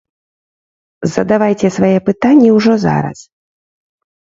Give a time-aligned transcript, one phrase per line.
[1.17, 3.19] Задавайце свае пытанні ўжо зараз!